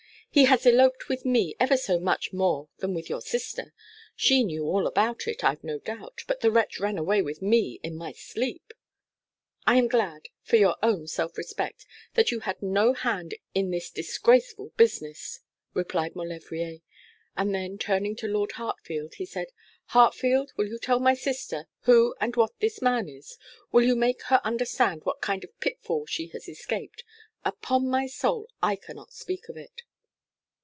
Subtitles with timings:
[0.33, 3.73] He has eloped with me ever so much more than with your sister.
[4.15, 7.81] She knew all about it, I've no doubt: but the wretch ran away with me
[7.83, 8.73] in my sleep.'
[9.67, 13.89] 'I am glad, for your own self respect, that you had no hand in this
[13.89, 15.41] disgraceful business,'
[15.73, 16.77] replied Maulevrier;
[17.35, 19.47] and then turning to Lord Hartfield, he said,
[19.87, 23.37] 'Hartfield, will you tell my sister who and what this man is?
[23.73, 27.03] Will you make her understand what kind of pitfall she has escaped?
[27.43, 29.81] Upon my soul, I cannot speak of it.'